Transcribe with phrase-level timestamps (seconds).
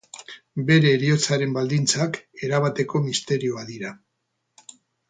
[0.69, 2.19] Bere heriotzaren baldintzak,
[2.49, 3.97] erabateko misterioa dira.